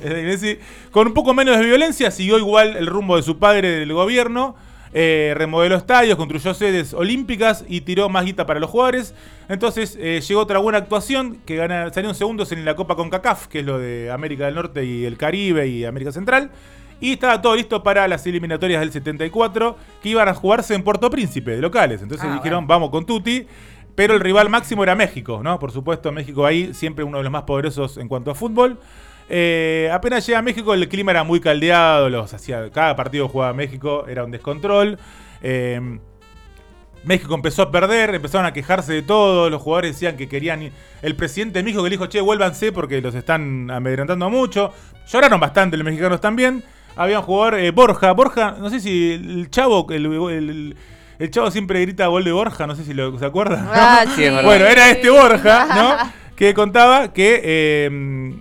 [0.04, 0.58] Messi.
[0.92, 4.54] Con un poco menos de violencia, siguió igual el rumbo de su padre del gobierno.
[4.92, 9.14] Eh, remodeló estadios, construyó sedes olímpicas y tiró más guita para los jugadores.
[9.48, 13.60] Entonces eh, llegó otra buena actuación que gana, salieron segundos en la Copa CONCACAF, que
[13.60, 16.50] es lo de América del Norte y el Caribe y América Central.
[17.00, 21.08] Y estaba todo listo para las eliminatorias del 74, que iban a jugarse en Puerto
[21.08, 22.02] Príncipe, de locales.
[22.02, 22.80] Entonces Ah, dijeron, bueno.
[22.80, 23.46] vamos con Tuti.
[23.94, 25.58] Pero el rival máximo era México, ¿no?
[25.58, 28.78] Por supuesto, México ahí, siempre uno de los más poderosos en cuanto a fútbol.
[29.32, 33.52] Eh, apenas llega a México, el clima era muy caldeado, los hacía, cada partido jugaba
[33.54, 34.98] México era un descontrol.
[35.40, 35.80] Eh,
[37.04, 40.72] México empezó a perder, empezaron a quejarse de todo, los jugadores decían que querían ir.
[41.00, 44.72] El presidente de México que le dijo, che, vuélvanse porque los están amedrentando mucho.
[45.10, 46.62] Lloraron bastante los mexicanos también.
[46.96, 50.76] Había un jugador, eh, Borja, Borja, no sé si el chavo, el, el-
[51.20, 53.64] el chavo siempre grita gol de Borja, no sé si lo, se acuerdan.
[53.64, 53.70] ¿no?
[53.72, 54.24] Ah, Sí.
[54.44, 56.12] Bueno, era este Borja, ¿no?
[56.36, 58.34] Que contaba que eh,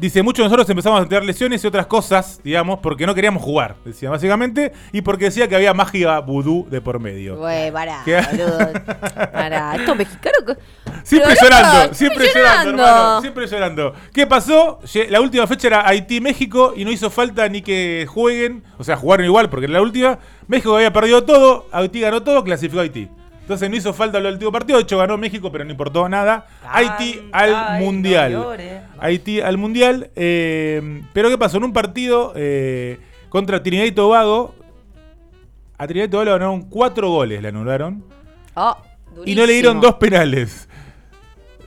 [0.00, 3.42] dice, muchos de nosotros empezamos a tener lesiones y otras cosas, digamos, porque no queríamos
[3.42, 7.36] jugar, decía básicamente, y porque decía que había magia vudú de por medio.
[7.36, 8.20] Güey, pará, ¿Qué?
[8.32, 8.58] boludo.
[9.32, 10.36] Pará, esto mexicano.
[10.46, 10.56] co-
[11.02, 13.94] Siempre Pero, loco, llorando, siempre llorando, hermano, siempre llorando.
[14.12, 14.80] ¿Qué pasó?
[15.08, 19.24] La última fecha era Haití-México y no hizo falta ni que jueguen, o sea, jugaron
[19.24, 23.08] igual porque en la última México había perdido todo, Haití ganó todo, clasificó a Haití.
[23.50, 26.46] Entonces no hizo falta el último partido, de hecho ganó México, pero no importó nada.
[26.68, 28.46] Haití al no Mundial.
[29.00, 30.08] Haití al Mundial.
[30.14, 31.56] eh, pero ¿qué pasó?
[31.56, 34.54] En un partido eh, contra Trinidad y Tobago,
[35.76, 38.04] a Trinidad y Tobago le ganaron cuatro goles, le anularon
[38.54, 38.76] Oh,
[39.26, 40.68] y no le dieron dos penales.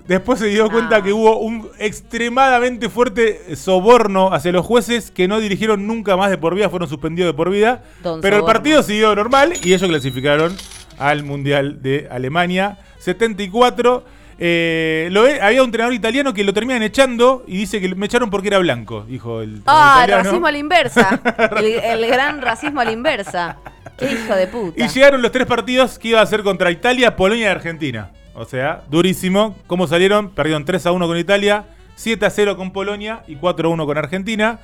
[0.08, 1.04] Después se dio cuenta Ah.
[1.04, 6.38] que hubo un extremadamente fuerte soborno hacia los jueces que no dirigieron nunca más de
[6.38, 7.84] por vida, fueron suspendidos de por vida.
[8.02, 10.56] Don pero el partido siguió normal y ellos clasificaron
[11.00, 14.04] al Mundial de Alemania 74.
[14.40, 18.30] Eh, lo había un entrenador italiano que lo terminan echando y dice que me echaron
[18.30, 20.24] porque era blanco, dijo el Ah, italiano.
[20.24, 21.22] racismo a la inversa.
[21.58, 23.58] El, el gran racismo a la inversa.
[23.98, 24.84] Qué hijo de puta.
[24.84, 28.10] Y llegaron los tres partidos que iba a ser contra Italia, Polonia y Argentina.
[28.34, 29.56] O sea, durísimo.
[29.68, 30.30] ¿Cómo salieron?
[30.32, 31.66] Perdieron 3 a 1 con Italia,
[31.96, 34.60] 7 a 0 con Polonia y 4 a 1 con Argentina.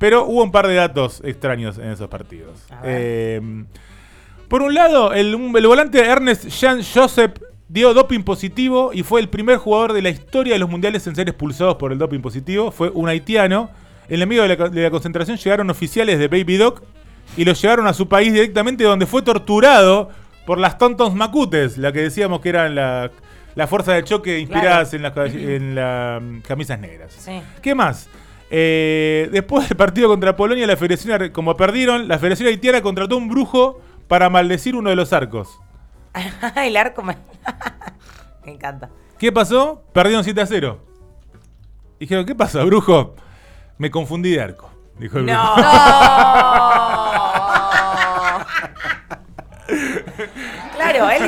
[0.00, 2.58] Pero hubo un par de datos extraños en esos partidos.
[2.82, 3.40] Eh,
[4.52, 7.38] por un lado, el, el volante Ernest Jean Joseph
[7.68, 11.16] dio doping positivo y fue el primer jugador de la historia de los mundiales en
[11.16, 12.70] ser expulsados por el doping positivo.
[12.70, 13.70] Fue un haitiano.
[14.10, 16.82] En el medio de la, de la concentración llegaron oficiales de Baby Doc
[17.34, 20.10] y lo llevaron a su país directamente donde fue torturado
[20.44, 23.10] por las Tontons Macutes, la que decíamos que eran la,
[23.54, 27.10] la fuerza de choque inspiradas en las en las mm, camisas negras.
[27.18, 27.40] Sí.
[27.62, 28.06] ¿Qué más?
[28.54, 33.30] Eh, después del partido contra Polonia, la federación, como perdieron, la Federación Haitiana contrató un
[33.30, 35.58] brujo para maldecir uno de los arcos.
[36.56, 37.16] el arco me...
[38.44, 38.90] me encanta.
[39.18, 39.84] ¿Qué pasó?
[39.92, 40.78] Perdieron 7 a 0.
[42.00, 43.14] Dijeron, ¿qué pasa, brujo?
[43.78, 44.70] Me confundí de arco.
[44.98, 45.38] Dijo el brujo.
[45.38, 45.54] No.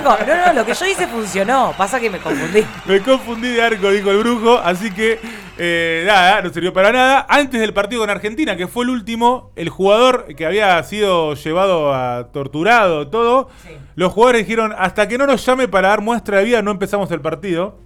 [0.04, 1.72] No, no, lo que yo hice funcionó.
[1.76, 2.62] Pasa que me confundí.
[2.86, 4.58] Me confundí de arco, dijo el brujo.
[4.58, 5.18] Así que,
[5.58, 7.26] eh, nada, no sirvió para nada.
[7.28, 11.94] Antes del partido con Argentina, que fue el último, el jugador que había sido llevado
[11.94, 13.70] a torturado, todo, Sí.
[13.96, 17.10] los jugadores dijeron: hasta que no nos llame para dar muestra de vida, no empezamos
[17.10, 17.78] el partido.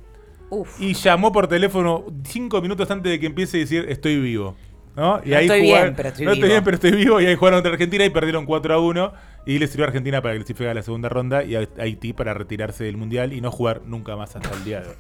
[0.51, 0.81] Uf.
[0.81, 4.57] Y llamó por teléfono cinco minutos antes de que empiece a decir: Estoy vivo.
[4.97, 5.21] ¿No?
[5.25, 6.53] Y No estoy jugaron- bien, pero estoy no estoy vivo.
[6.55, 7.21] bien, pero estoy vivo.
[7.21, 9.13] Y ahí jugaron contra Argentina y perdieron 4 a 1.
[9.47, 12.35] Y le sirvió a Argentina para clasificar a la segunda ronda y a Haití para
[12.35, 14.95] retirarse del mundial y no jugar nunca más hasta el día de hoy.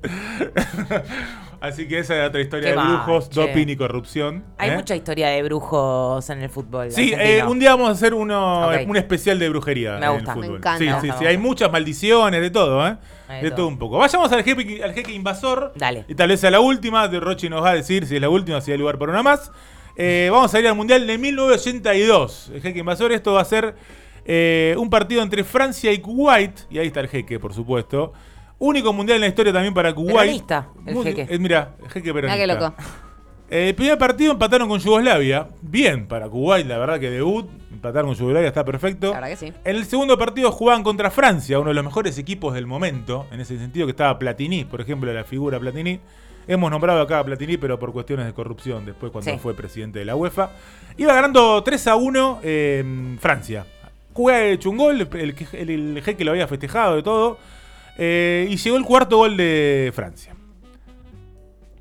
[1.60, 3.40] Así que esa es otra historia Qué de brujos, che.
[3.40, 4.44] doping y corrupción.
[4.58, 4.76] Hay ¿eh?
[4.76, 6.90] mucha historia de brujos en el fútbol.
[6.92, 10.32] Sí, eh, un día vamos a hacer uno, un especial de brujería Me en gusta.
[10.34, 10.58] el Me fútbol.
[10.58, 10.78] encanta.
[10.78, 12.96] Sí, Me sí, gusta, sí, me hay muchas maldiciones, de todo, ¿eh?
[13.28, 13.68] Hay De todo todo.
[13.68, 13.98] un poco.
[13.98, 15.72] Vayamos al jeque, al jeque invasor.
[15.76, 16.04] Dale.
[16.08, 17.06] Y tal vez sea la última.
[17.08, 19.22] De Rochi nos va a decir si es la última, si hay lugar para una
[19.22, 19.52] más.
[19.96, 22.50] Eh, vamos a ir al Mundial de 1982.
[22.54, 23.74] El jeque invasor, esto va a ser
[24.24, 26.52] eh, un partido entre Francia y Kuwait.
[26.70, 28.12] Y ahí está el jeque, por supuesto.
[28.60, 30.16] Único mundial en la historia también para Kuwait.
[30.16, 31.26] Peronista, el Muy- jeque.
[31.28, 32.36] eh, mira, el jeque peronista.
[32.38, 32.74] Qué loco.
[33.50, 35.48] Eh, El primer partido empataron con Yugoslavia.
[35.62, 37.48] Bien para Kuwait, la verdad que debut.
[37.72, 39.08] Empataron con Yugoslavia, está perfecto.
[39.12, 39.52] La verdad que sí.
[39.64, 43.40] En el segundo partido jugaban contra Francia, uno de los mejores equipos del momento, en
[43.40, 46.00] ese sentido que estaba Platini, por ejemplo, la figura Platini.
[46.46, 49.38] Hemos nombrado acá a Platini, pero por cuestiones de corrupción, después cuando Sí.
[49.38, 50.50] fue presidente de la UEFA.
[50.96, 53.66] Iba ganando 3 a 1 en Francia.
[54.30, 57.38] Ha hecho un gol, el, que- el, el jeque lo había festejado de todo.
[58.00, 60.32] eh, y llegó el cuarto gol de Francia.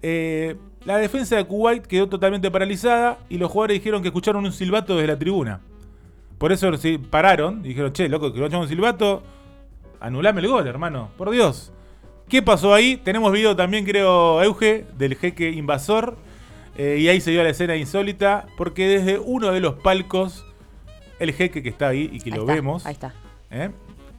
[0.01, 0.55] Eh,
[0.87, 4.95] la defensa de Kuwait quedó totalmente paralizada y los jugadores dijeron que escucharon un silbato
[4.95, 5.59] desde la tribuna.
[6.37, 9.21] Por eso sí, pararon y dijeron, che, loco, que escuchamos un silbato,
[9.99, 11.73] anulame el gol, hermano, por Dios.
[12.29, 12.95] ¿Qué pasó ahí?
[12.95, 16.15] Tenemos video también, creo, Euge, del jeque invasor.
[16.77, 20.45] eh, y ahí se dio la escena insólita, porque desde uno de los palcos,
[21.19, 23.13] el jeque que está ahí y que Ahí lo está, vemos, Ahí está.
[23.51, 23.71] ¿eh?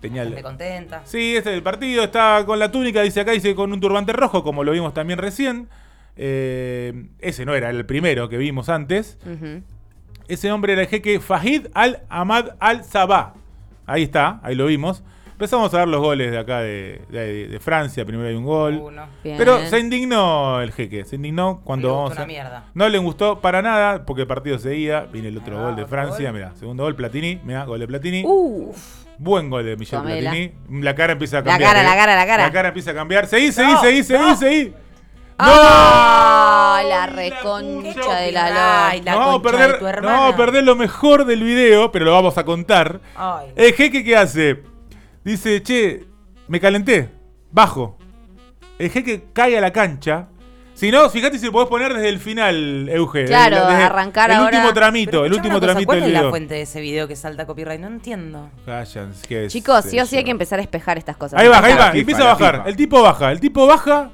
[0.02, 1.00] tenía el, contenta.
[1.06, 2.04] Sí, este es el partido.
[2.04, 5.18] Está con la túnica, dice acá, dice con un turbante rojo, como lo vimos también
[5.18, 5.70] recién.
[6.20, 9.18] Eh, ese no era el primero que vimos antes.
[10.26, 13.34] Ese hombre era el jeque Fahid al-Ahmad al-Sabah.
[13.86, 15.02] Ahí está, ahí lo vimos.
[15.32, 18.04] Empezamos a ver los goles de acá de, de- de Francia.
[18.04, 18.74] Primero hay un gol.
[18.82, 19.06] Uno.
[19.22, 19.38] Bien.
[19.38, 22.64] Pero se indignó el jeque, se indignó cuando Le gustó vamos una a- mierda.
[22.74, 25.02] No le gustó para nada porque el partido seguía.
[25.12, 28.24] Viene el otro va, gol de Francia, mira, segundo gol Platini, mira, gol de Platini.
[28.26, 28.72] Uh,
[29.18, 30.30] Buen gol de Michel Tomela.
[30.32, 30.82] Platini.
[30.82, 31.70] La cara empieza a La cambiar.
[31.72, 31.84] cara, ¿eh?
[31.84, 32.42] la cara, la cara.
[32.44, 33.26] La cara empieza a cambiar.
[33.28, 34.36] Seguí, seguí, No, seguí, seguí, no.
[34.36, 34.74] seguí.
[35.38, 36.82] ¡Ah!
[36.88, 40.16] La Ay, reconcha de la Ay, la Nos vamos, a perder, de tu nos hermana.
[40.18, 43.00] vamos a perder lo mejor del video, pero lo vamos a contar.
[43.16, 43.48] Ay.
[43.56, 44.62] El jeque, ¿qué hace?
[45.24, 46.04] Dice, che,
[46.48, 47.10] me calenté.
[47.50, 47.98] Bajo.
[48.78, 50.28] El jeque cae a la cancha.
[50.74, 53.24] Si no, fíjate si lo podés poner desde el final, Euge.
[53.24, 54.56] Claro, El- desde arrancar El ahora.
[54.56, 57.08] último tramito, Pero el último cosa, tramito ¿Cuál del es la fuente de ese video
[57.08, 57.80] que salta copyright?
[57.80, 58.48] No entiendo.
[58.64, 61.40] Cállense, ¿qué es Chicos, sí o sí hay que empezar a espejar estas cosas.
[61.40, 62.56] Ahí va, ahí La va, FIFA, empieza a la bajar.
[62.58, 62.68] FIFA.
[62.68, 64.10] El tipo baja, el tipo baja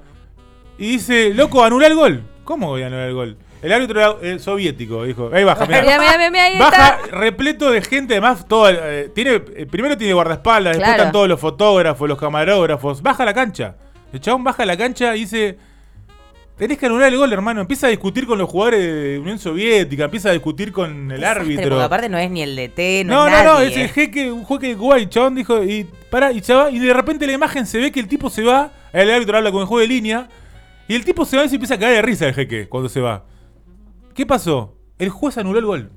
[0.79, 2.23] y dice, loco, anula el gol.
[2.45, 3.37] ¿Cómo voy a anular el gol?
[3.63, 5.31] El árbitro era eh, soviético, dijo.
[5.33, 5.79] Ahí baja, mirá.
[5.81, 7.17] Ahí Baja está.
[7.17, 11.03] repleto de gente, además, todo, eh, tiene, eh, primero tiene guardaespaldas, después Claro.
[11.03, 13.01] están todos los fotógrafos, los camarógrafos.
[13.01, 13.77] Baja a la cancha.
[14.13, 15.57] El chabón baja a la cancha y dice,
[16.59, 17.63] tenés que anular el gol, hermano.
[17.63, 21.27] Empieza a discutir con los jugadores de Unión Soviética, empieza a discutir con el Desastre,
[21.41, 21.69] árbitro.
[21.71, 23.83] Porque aparte no es ni el DT, No, no, es no, no, nadie, es el
[23.85, 23.89] eh.
[23.89, 27.33] jeque, un jeque de Kuwait, chabón dijo, y para, y chava, y de repente la
[27.33, 29.89] imagen se ve que el tipo se va, el árbitro habla con el juego de
[29.89, 30.29] línea,
[30.89, 32.89] y el tipo se va y se empieza a caer de risa el jeque cuando
[32.89, 33.25] se va.
[34.15, 34.77] ¿Qué pasó?
[34.99, 35.91] El juez anuló el gol.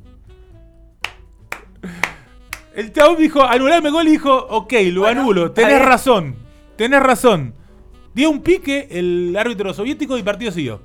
[2.76, 6.36] El chabón dijo, anulame el gol y dijo, ok, lo Bueno, anulo, tenés razón,
[6.76, 7.56] tenés razón.
[8.14, 10.82] Dio un pique el árbitro soviético y el partido siguió.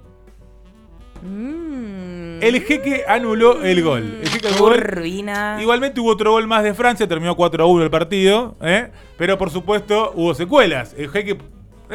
[1.22, 2.42] Mm.
[2.42, 4.18] El jeque anuló el gol.
[4.22, 4.90] El jeque anuló el gol.
[4.94, 5.58] Turbina.
[5.60, 8.90] Igualmente hubo otro gol más de Francia, terminó 4 a 1 el partido, ¿eh?
[9.16, 10.94] pero por supuesto hubo secuelas.
[10.98, 11.38] El jeque,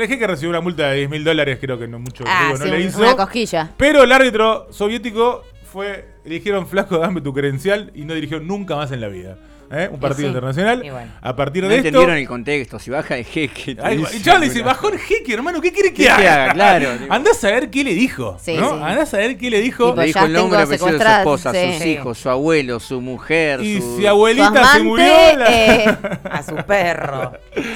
[0.02, 2.66] el jeque recibió una multa de 10 mil dólares, creo que no mucho Ah, no
[2.66, 3.00] le hizo.
[3.00, 3.72] una cosquilla.
[3.78, 8.76] Pero el árbitro soviético fue, le dijeron flaco, dame tu credencial y no dirigió nunca
[8.76, 9.38] más en la vida.
[9.72, 9.90] ¿Eh?
[9.92, 10.34] Un partido sí.
[10.34, 10.80] internacional.
[10.80, 11.12] Bueno.
[11.22, 11.88] A partir No de esto...
[11.88, 12.80] entendieron el contexto.
[12.80, 13.76] Si baja el jeque.
[13.76, 16.04] te Ay, dice y chaval le dice, bajó el jeque, hermano, ¿qué quiere que ¿Qué
[16.04, 16.54] que haga?
[16.54, 16.90] Claro.
[17.10, 18.38] Andá a saber qué le dijo.
[18.42, 18.70] Sí, ¿no?
[18.70, 18.76] sí.
[18.84, 19.96] Andá a saber qué le dijo.
[19.96, 21.74] Le dijo el nombre, de su esposa, sí.
[21.78, 23.62] sus hijos, su abuelo, su mujer.
[23.62, 23.98] Y su...
[23.98, 25.06] si abuelita se amante, murió...
[25.38, 25.98] la- eh,
[26.32, 27.34] A su perro.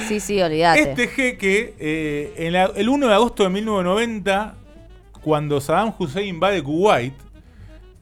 [0.08, 0.82] sí, sí, olvídate.
[0.90, 4.54] Este jeque, eh, en la- el 1 de agosto de 1990,
[5.22, 7.14] cuando Saddam Hussein invade Kuwait,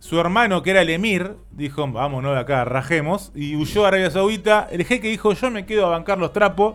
[0.00, 4.10] su hermano, que era el emir, dijo, vámonos de acá, rajemos, y huyó a Arabia
[4.10, 4.66] Saudita.
[4.72, 6.74] El jeque dijo, yo me quedo a bancar los trapos,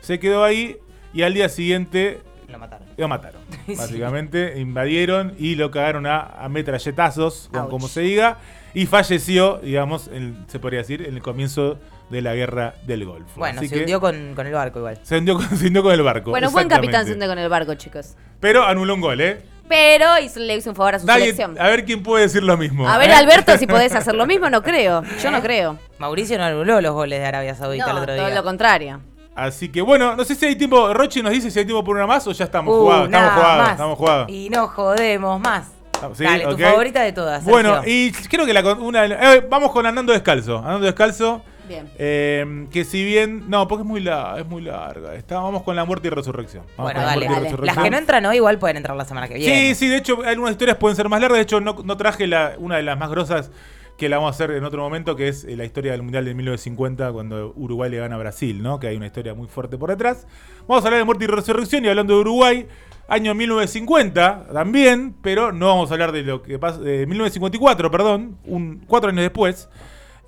[0.00, 0.76] se quedó ahí,
[1.14, 2.86] y al día siguiente Lo mataron.
[2.96, 3.40] lo mataron.
[3.66, 3.74] Sí.
[3.76, 8.38] Básicamente, invadieron y lo cagaron a, a metralletazos, con- como se diga,
[8.74, 11.78] y falleció, digamos, en- se podría decir, en el comienzo
[12.10, 13.32] de la guerra del Golfo.
[13.40, 14.98] Bueno, Así se que hundió con, con el barco igual.
[15.02, 16.30] se hundió con, se hundió con el barco.
[16.30, 18.16] bueno, buen capitán se hunde con el barco, chicos.
[18.38, 19.40] Pero anuló un gol, ¿eh?
[19.68, 21.56] Pero hizo- le hizo un favor a su Nadie- selección.
[21.60, 22.88] a ver quién puede decir lo mismo.
[22.88, 23.14] A ver, ¿eh?
[23.14, 25.02] Alberto, si podés hacer lo mismo, no creo.
[25.22, 25.78] Yo no creo.
[25.98, 28.34] Mauricio no anuló los goles de Arabia Saudita el No, otro todo día.
[28.34, 29.00] lo contrario.
[29.34, 30.94] Así que bueno, no sé si hay tiempo.
[30.94, 33.04] Rochi nos dice si hay tiempo por una más o ya estamos Uh, jugados.
[33.06, 33.70] Estamos nada jugados, más.
[33.72, 34.28] estamos jugados.
[34.30, 35.66] Y no jodemos más.
[36.14, 37.42] Sí, Dale, tu favorita de todas.
[37.44, 37.92] Bueno, Sergio.
[37.92, 40.58] y creo que la, con- una, de la- eh, vamos con Andando Descalzo.
[40.58, 41.42] Andando Descalzo.
[41.68, 41.90] Bien.
[41.98, 43.44] eh, que si bien.
[43.48, 45.14] No, porque es muy, la, es muy larga.
[45.14, 46.64] Está, vamos con la muerte y resurrección.
[46.76, 47.28] Vamos Bueno, la dale.
[47.62, 49.68] Las que no entran hoy igual pueden entrar la semana que viene.
[49.68, 51.38] Sí, sí, de hecho, algunas historias pueden ser más largas.
[51.38, 53.50] De hecho, no, no traje la, una de las más grosas
[53.96, 56.24] que la vamos a hacer en otro momento, que es eh, la historia del Mundial
[56.24, 58.78] de 1950, cuando Uruguay le gana a Brasil, ¿no?
[58.78, 60.26] Que hay una historia muy fuerte por detrás.
[60.66, 62.66] Vamos a hablar de muerte y resurrección y hablando de Uruguay,
[63.08, 66.78] año 1950 también, pero no vamos a hablar de lo que pasa.
[66.78, 69.68] De 1954, perdón, un, cuatro años después.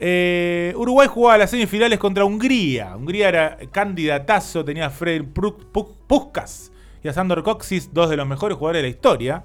[0.00, 2.96] Eh, Uruguay jugaba las semifinales contra Hungría.
[2.96, 5.24] Hungría era candidatazo, tenía a Fred
[6.06, 9.44] Puskas y a Sandor Coxis, dos de los mejores jugadores de la historia.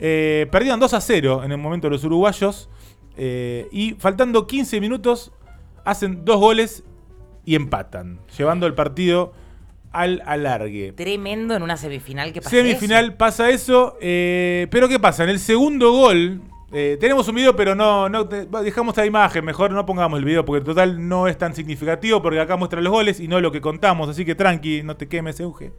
[0.00, 2.68] Eh, perdían 2 a 0 en el momento los uruguayos.
[3.16, 5.32] eh, y faltando 15 minutos,
[5.84, 6.82] hacen dos goles
[7.44, 9.32] y empatan, llevando el partido
[9.92, 10.92] al alargue.
[10.92, 15.24] Tremendo en una semifinal que pasa Semifinal pasa eso, eh, pero ¿qué pasa?
[15.24, 16.40] En el segundo gol,
[16.72, 20.58] eh, tenemos un video, pero no, dejamos esta imagen, mejor no pongamos el video, porque
[20.60, 23.60] en total no es tan significativo, porque acá muestra los goles y no lo que
[23.60, 25.72] contamos, así que tranqui, no te quemes, Euge.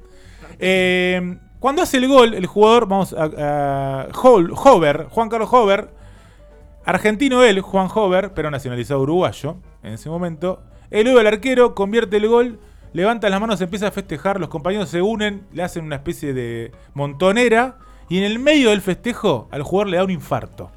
[0.60, 5.90] Eh, cuando hace el gol, el jugador, vamos a, a Hover, Juan Carlos Hover,
[6.86, 10.62] argentino él, Juan Hover, pero nacionalizado uruguayo en ese momento.
[10.92, 12.60] El el arquero, convierte el gol,
[12.94, 16.72] levanta las manos, empieza a festejar, los compañeros se unen, le hacen una especie de
[16.94, 17.78] montonera
[18.10, 20.70] y en el medio del festejo al jugador le da un infarto.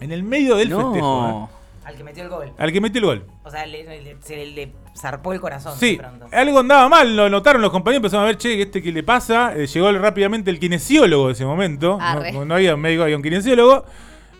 [0.00, 1.48] En el medio del festejo.
[1.52, 1.56] ¿eh?
[1.84, 2.52] Al que metió el gol.
[2.58, 3.24] Al que metió el gol.
[3.42, 6.26] O sea, le- le- se le, le zarpó el corazón Sí, de pronto.
[6.30, 9.54] algo andaba mal, lo notaron los compañeros, empezaron a ver, che, ¿este qué le pasa?
[9.56, 11.98] Eh, llegó rápidamente el kinesiólogo de ese momento.
[12.32, 13.84] No, no había un médico, había un kinesiólogo.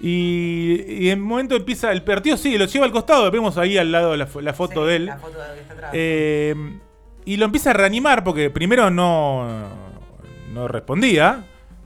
[0.00, 3.76] Y, y en un momento empieza el partido, sí, lo lleva al costado, vemos ahí
[3.76, 5.06] al lado la, fo- la foto Sí, de él.
[5.06, 5.90] La foto de que está atrás.
[5.92, 6.54] Eh,
[7.26, 9.46] y lo empieza a reanimar porque primero no,
[10.54, 11.44] no respondía.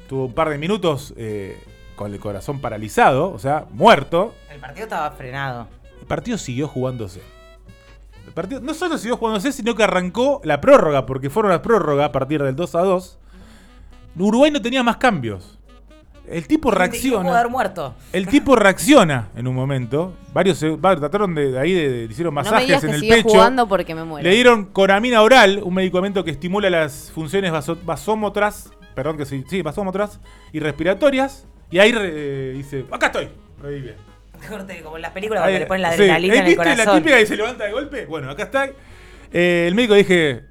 [0.09, 1.59] Tuvo un par de minutos eh,
[1.97, 4.35] con el corazón paralizado, o sea, muerto.
[4.53, 5.69] el partido estaba frenado.
[6.01, 7.23] El partido siguió jugándose.
[8.27, 12.07] El partido no solo siguió jugándose, sino que arrancó la prórroga, porque fueron las prórrogas
[12.09, 13.19] a partir del 2 a 2.
[14.19, 15.59] Uruguay no tenía más cambios.
[16.27, 17.47] El tipo reacciona.
[17.49, 17.95] muerto.
[18.13, 20.15] El tipo reacciona en un momento.
[20.33, 22.95] Varios se, va- trataron de, de ahí, de, hicieron No me masajes digas en que
[22.97, 23.29] el sigue pecho.
[23.29, 24.27] jugando porque me muero.
[24.27, 29.45] Le dieron coramina oral, un medicamento que estimula las funciones vaso- vasómotras, perdón que sí,
[29.51, 30.19] sí, vasómotras
[30.53, 31.47] y respiratorias.
[31.71, 33.29] Y ahí re- eh, dice, acá estoy.
[33.61, 33.97] Revive.
[34.49, 36.03] Corte, Como en las películas Ahí- donde le ponen la sí.
[36.03, 36.97] adrenalina ¿Eh, en el ¿Viste la corazón.
[37.03, 38.07] típica que se levanta de golpe?
[38.07, 38.69] Bueno, acá está.
[39.33, 40.45] Eh, el médico dije,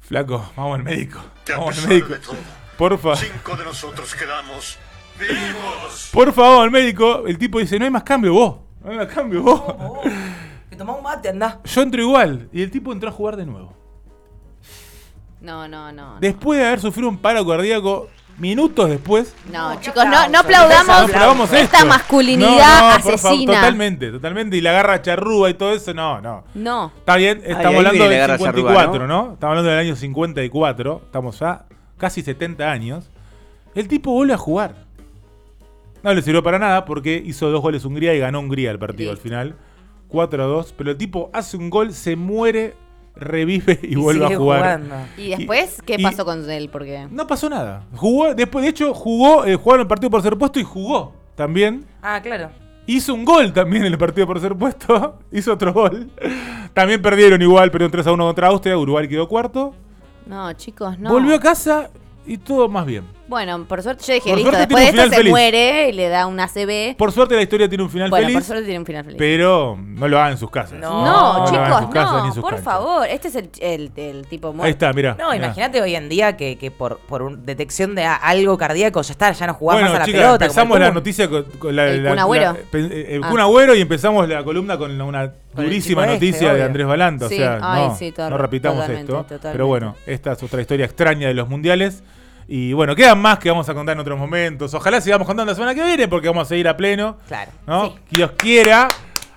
[0.00, 1.20] flaco, vamos al médico.
[1.44, 2.08] Que a Vamos al pesar médico.
[2.14, 2.36] de todo,
[2.76, 3.16] Por favor.
[3.18, 4.78] cinco de nosotros quedamos
[5.18, 6.10] vivos.
[6.12, 7.26] Por favor, al médico.
[7.26, 8.56] El tipo dice, no hay más cambio vos.
[8.84, 9.60] No hay más cambio vos.
[9.66, 10.00] Oh,
[10.70, 11.60] que tomá un mate, andá.
[11.64, 12.48] Yo entro igual.
[12.52, 13.74] Y el tipo entró a jugar de nuevo.
[15.40, 16.14] No, no, no.
[16.14, 16.20] no.
[16.20, 21.52] Después de haber sufrido un paro cardíaco, minutos después, No, No, chicos, no, no aplaudamos
[21.52, 21.86] esta esto.
[21.86, 22.48] masculinidad
[22.80, 23.54] No, no, asesina.
[23.54, 24.56] totalmente, totalmente.
[24.56, 26.44] Y la garra charrúa y todo eso, no, no.
[26.54, 26.92] No.
[26.98, 29.32] Está bien, estamos ahí hablando del la garra 54, charrúa, ¿no?
[29.34, 31.02] Estamos hablando del año 54.
[31.06, 31.64] Estamos ya
[31.96, 33.10] casi 70 años.
[33.74, 34.74] El tipo vuelve a jugar.
[36.02, 39.10] No le sirvió para nada porque hizo dos goles Hungría y ganó Hungría el partido
[39.10, 39.56] al final.
[40.08, 40.74] 4 a 2.
[40.78, 42.74] Pero el tipo hace un gol, se muere,
[43.16, 44.58] revive y, vuelve sigue a jugar.
[44.60, 44.94] jugando.
[45.16, 46.68] ¿Y después qué y- pasó con él?
[46.70, 47.84] Porque No pasó nada.
[47.94, 51.84] Jugó, después, de hecho, jugó, eh, jugaron el partido por ser puesto y jugó también.
[52.02, 52.50] Ah, claro.
[52.86, 55.18] Hizo un gol también en el partido por ser puesto.
[55.32, 56.10] Hizo otro gol.
[56.72, 58.78] También perdieron igual, pero 3 a 1 contra Austria.
[58.78, 59.74] Uruguay quedó cuarto.
[60.26, 61.10] no, chicos, no.
[61.10, 61.90] Volvió a casa
[62.26, 63.04] y todo más bien.
[63.28, 65.30] Bueno, por suerte yo dije, Por listo, suerte después de esto se feliz.
[65.30, 66.96] muere y le da una CB.
[66.96, 69.18] Por suerte la historia tiene un final bueno, por feliz, suerte tiene un final feliz.
[69.18, 70.78] pero no lo hagan en sus casas.
[70.80, 71.44] No.
[71.46, 72.64] chicos, sus casas ni en no, sus por canchas.
[72.64, 73.06] favor.
[73.06, 74.64] Este es el, el, el tipo muerto.
[74.64, 75.14] Ahí está, mira.
[75.18, 79.12] No, imagínate hoy en día que, que por, por un- detección de algo cardíaco ya
[79.12, 80.44] está, ya no Bueno, más a la chicas, pelota.
[80.46, 82.56] empezamos la noticia con, con la, El la- Kun la- Agüero.
[82.70, 83.28] pe- el Ah.
[83.28, 86.62] Kun Agüero y empezamos la columna con una durísima este, noticia de.
[86.62, 87.26] Andrés Balanta.
[87.26, 89.22] O Sí, sea, ay, no, sí, no repitamos totalmente, esto.
[89.22, 89.52] totalmente.
[89.52, 92.02] Pero bueno, esta es otra historia extraña de los mundiales.
[92.50, 94.72] Y bueno, quedan más que vamos a contar en otros momentos.
[94.72, 97.18] Ojalá sigamos contando la semana que viene porque vamos a seguir a pleno.
[97.28, 97.52] Claro.
[97.66, 97.88] ¿no?
[97.90, 97.94] Sí.
[98.10, 98.88] Dios quiera.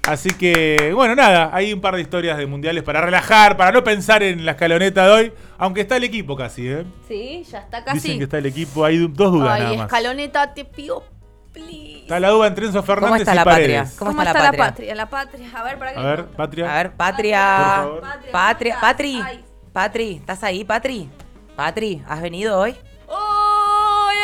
[0.08, 3.84] Así que, bueno, nada, hay un par de historias de mundiales para relajar, para no
[3.84, 6.86] pensar en la escaloneta de hoy, aunque está el equipo casi, ¿eh?
[7.08, 7.98] Sí, ya está casi.
[8.00, 9.86] Dicen que está el equipo, hay dos dudas Ay, nada más.
[9.86, 11.04] escaloneta, te pido,
[11.54, 12.00] please.
[12.02, 13.78] Está la duda entre Enzo Fernández ¿Cómo está y la Paredes.
[13.78, 14.00] patria?
[14.00, 14.72] ¿Cómo, ¿Cómo está, está la la patria?
[14.72, 14.96] patria?
[14.96, 15.52] La patria.
[15.54, 16.00] A ver, para qué.
[16.00, 16.74] A ver, Patria.
[16.74, 17.38] A ver, Patria.
[17.58, 18.02] Por favor.
[18.02, 18.74] Patria, Patria.
[18.74, 19.14] ¿cómo Patri.
[19.18, 19.28] estás?
[19.30, 19.46] Ay.
[19.72, 21.10] Patri, ¿estás ahí, Patri?
[21.56, 22.76] Patri, ¿has venido hoy?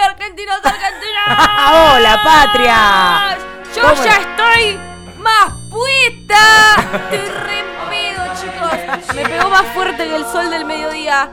[0.07, 1.93] ¡Ay, Argentinos, Argentina!
[1.95, 3.37] ¡Hola, patria!
[3.75, 4.25] Yo ¿Cómo ya es?
[4.25, 4.79] estoy
[5.19, 6.75] más puesta.
[7.11, 9.15] Estoy re pedo, chicos.
[9.15, 11.29] Me pegó más fuerte que el sol del mediodía.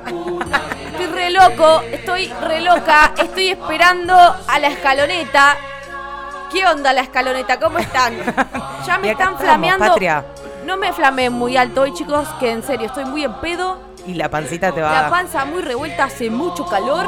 [0.91, 3.13] Estoy re loco, estoy re loca.
[3.17, 5.57] Estoy esperando a la escaloneta.
[6.53, 7.59] ¿Qué onda la escaloneta?
[7.59, 8.15] ¿Cómo están?
[8.87, 9.87] Ya me están flameando.
[9.87, 10.25] patria.
[10.67, 13.79] No me flameen muy alto hoy, chicos, que en serio estoy muy en pedo.
[14.07, 17.07] Y la pancita te va La panza muy revuelta, hace mucho calor.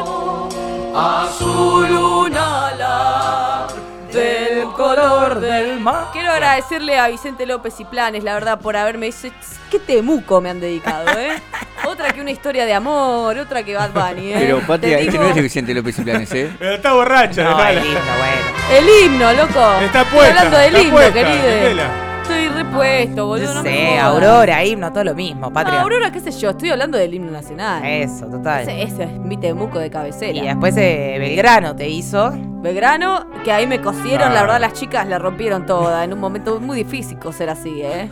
[0.98, 3.66] Azul una ala
[4.10, 6.06] del color del mar.
[6.10, 9.28] Quiero agradecerle a Vicente López y Planes, la verdad, por haberme hecho.
[9.70, 11.32] Qué temuco me han dedicado, ¿eh?
[11.86, 14.36] otra que una historia de amor, otra que Bad Bunny, ¿eh?
[14.38, 16.56] Pero, Patria, Te este digo, no es de Vicente López y Planes, ¿eh?
[16.58, 18.46] Pero está borracha, No, el himno, bueno.
[18.72, 19.72] El himno, loco.
[19.82, 21.82] Está Estoy puesta, hablando del está himno, puesta, querido.
[22.28, 23.54] Estoy repuesto, boludo.
[23.54, 24.02] No me sé, jodas.
[24.04, 25.80] Aurora, himno, todo lo mismo, Patria.
[25.82, 27.84] Aurora, qué sé yo, estoy hablando del himno nacional.
[27.84, 28.62] Eso, total.
[28.62, 30.32] Ese, ese es mi temuco de cabecera.
[30.36, 32.32] Y después eh, Belgrano te hizo.
[32.34, 34.34] Belgrano, que ahí me cosieron, Ah.
[34.34, 38.08] la verdad las chicas la rompieron toda, en un momento muy difícil coser así, ¿eh?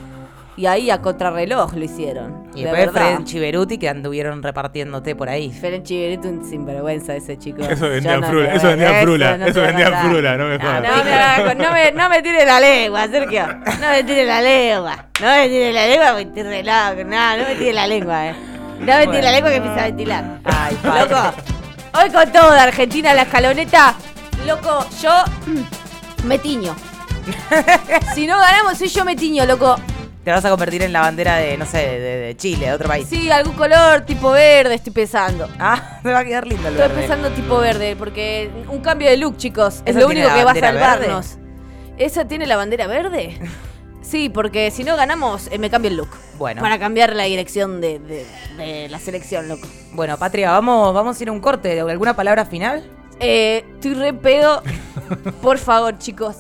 [0.57, 2.49] Y ahí a contrarreloj lo hicieron.
[2.55, 3.15] Y de después verdad.
[3.17, 5.51] Fred Chiveruti que anduvieron repartiéndote por ahí.
[5.51, 7.63] Ferenchi Beretti, un sinvergüenza ese chico.
[7.69, 10.09] Eso Yo vendían no frula, eso vendían frula, eso te voy a vendían contar.
[10.11, 10.83] frula, no me jodas.
[10.83, 13.47] No, no me, no me tires la lengua, Sergio.
[13.49, 15.07] No me tires la lengua.
[15.21, 17.05] No me tires la lengua porque estoy re loco.
[17.11, 18.35] No, no me tires la lengua, eh.
[18.79, 20.25] No me tires la lengua que empieza a ventilar.
[20.45, 21.01] Ay, padre.
[21.11, 21.35] Loco,
[22.01, 23.95] hoy con todo de Argentina la escaloneta,
[24.47, 25.11] loco, yo
[26.25, 26.77] me tiño.
[28.15, 29.77] si no ganamos, soy yo me tiño, loco.
[30.25, 32.89] Te vas a convertir en la bandera de, no sé, de, de Chile, de otro
[32.89, 33.07] país.
[33.09, 35.49] Sí, algún color tipo verde estoy pensando.
[35.59, 37.01] Ah, te va a quedar lindo el Estoy verde.
[37.03, 40.53] pensando tipo verde, porque un cambio de look, chicos, es ¿Eso lo único que va
[40.53, 41.37] a salvarnos.
[41.99, 43.39] ¿Esa tiene la bandera verde?
[44.05, 46.11] Sí, porque si no ganamos, eh, me cambio el look.
[46.37, 46.61] Bueno.
[46.61, 48.27] Para cambiar la dirección de, de-
[48.59, 49.67] de la selección, loco.
[49.95, 51.81] Bueno, Patria, vamos, vamos a ir a un corte.
[51.81, 52.85] ¿Alguna palabra final?
[53.19, 54.63] Eh, estoy re pedo.
[55.43, 56.37] Por favor, chicos.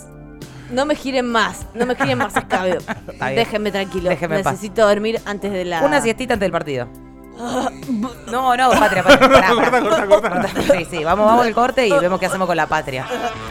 [0.70, 1.66] No me giren más.
[1.74, 2.78] No me giren más escabio.
[3.08, 3.36] Está bien.
[3.36, 4.10] Déjenme tranquilo.
[4.10, 4.52] Déjenme en paz.
[4.54, 5.82] Necesito dormir antes de la.
[5.82, 6.88] Una siestita antes del partido.
[8.30, 9.28] No, no, Patria, Patria.
[9.28, 9.80] pará, pará.
[9.80, 10.48] Corta, corta, corta.
[10.76, 13.06] Sí, sí, vamos, vamos al corte y vemos qué hacemos con la Patria.